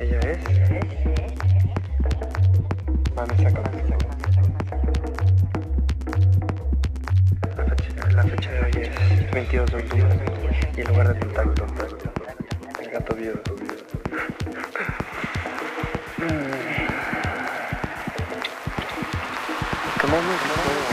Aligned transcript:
Ella 0.00 0.20
es. 0.20 0.38
Vanessa 3.14 3.52
Campillo. 3.52 3.96
La 7.56 7.64
fecha, 7.64 8.10
la 8.10 8.22
fecha 8.22 8.50
de 8.52 8.60
hoy 8.60 8.72
es 8.82 9.30
22 9.32 9.70
de 9.70 9.76
octubre 9.76 10.20
y 10.76 10.80
el 10.80 10.86
lugar 10.88 11.14
de 11.14 11.20
contacto. 11.20 11.66
El 12.80 12.90
gato 12.90 13.14
viudo. 13.16 13.42
Tomamos. 20.00 20.87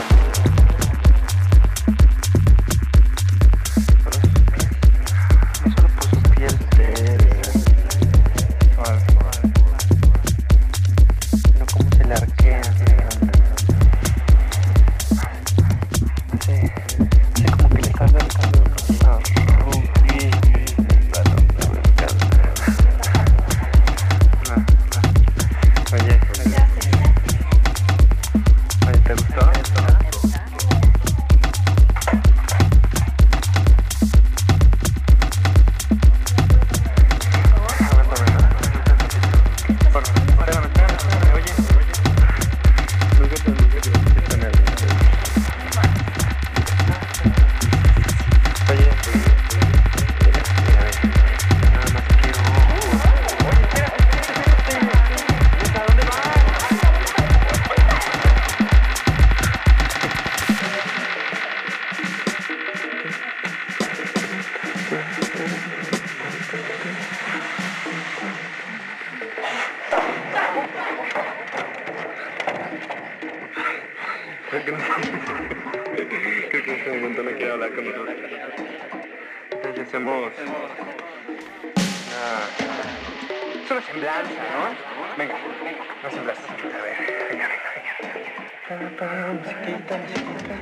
musiquita, 88.68 89.96
musiquita. 89.96 90.56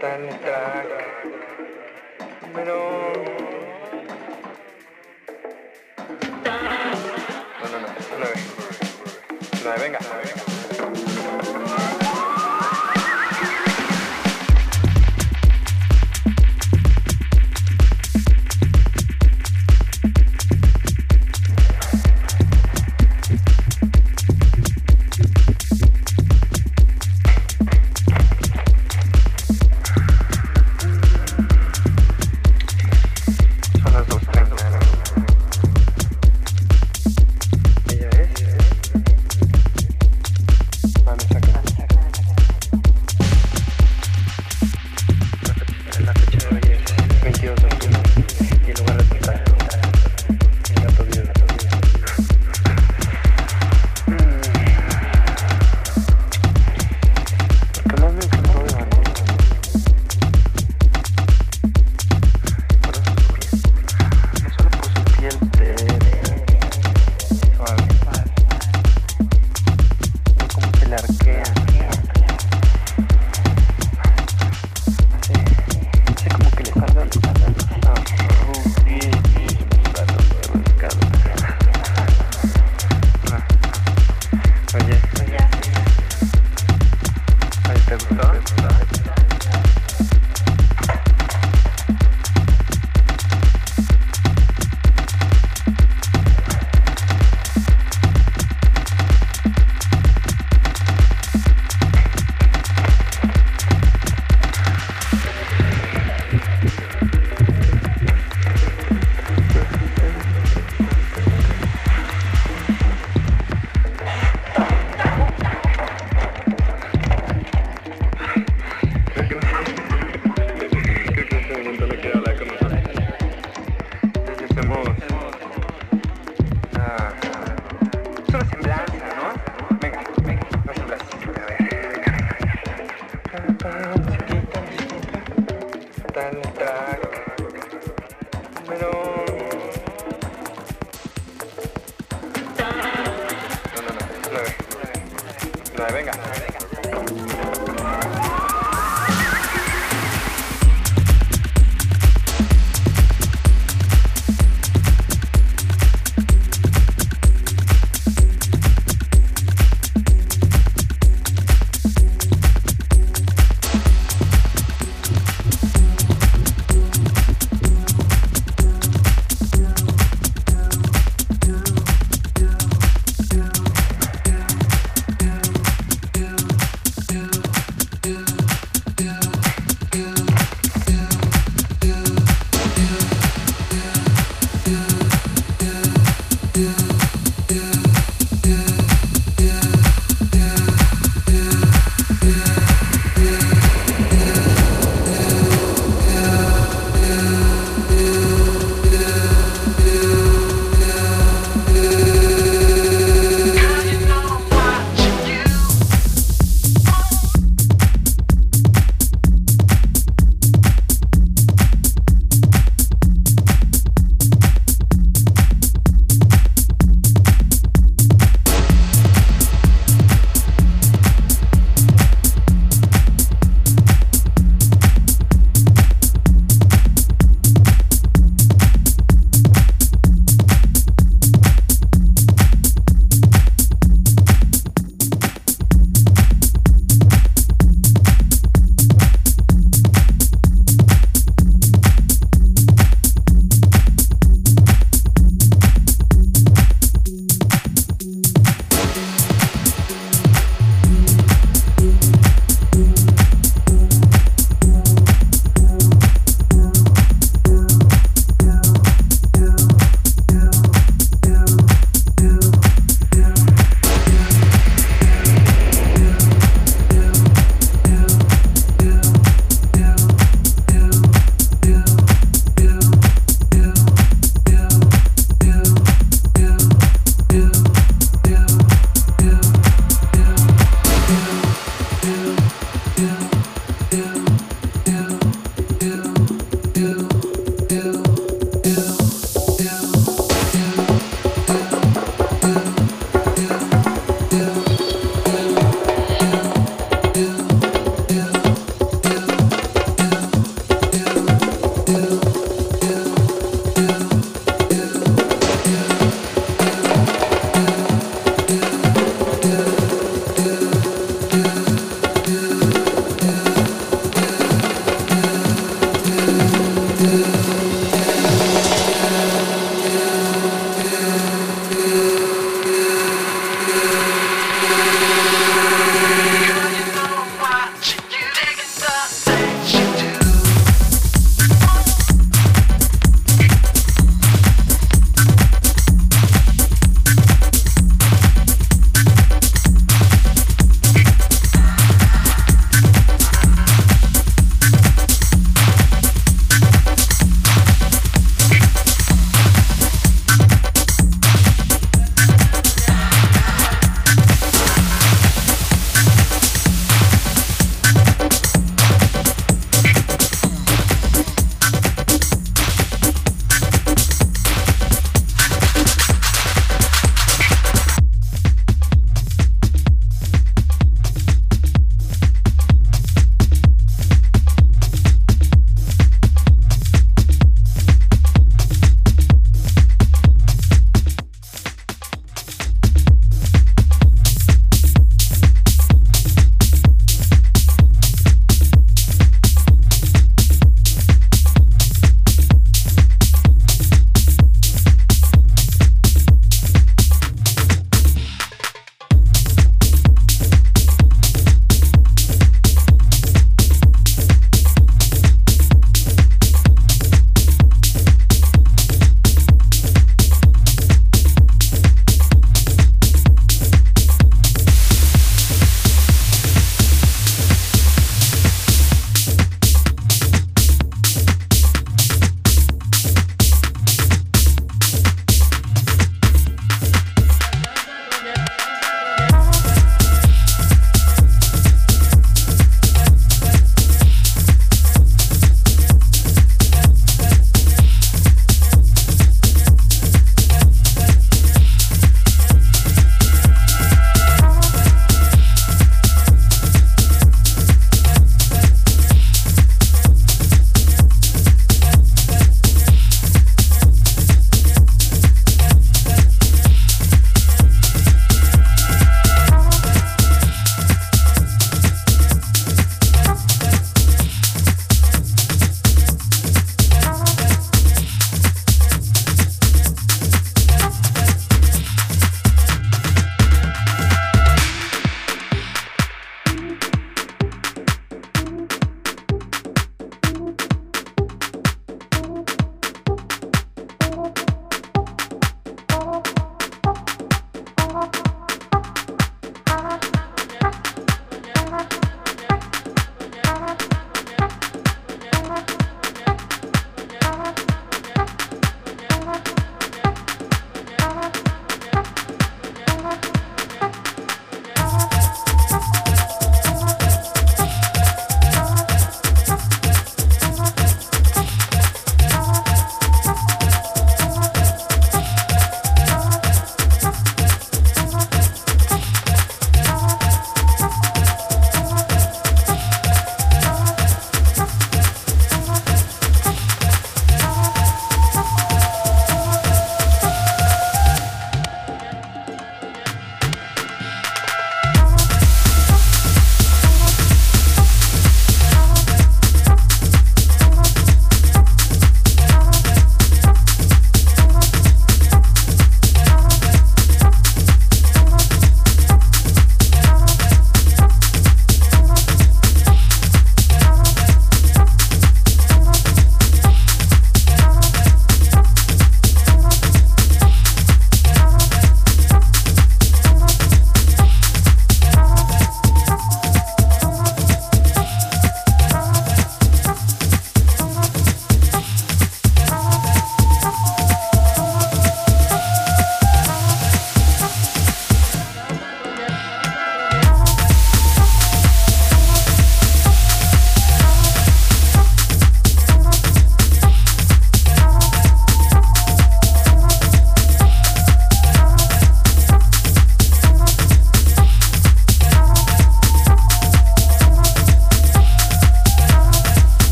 Tan 0.00 0.28
track. 0.40 0.88
Pero. 2.54 2.76
No, 7.60 7.66
no, 7.72 7.78
no. 7.80 7.88
Nueve. 8.18 8.40
Nueve, 9.64 9.78
venga. 9.80 10.05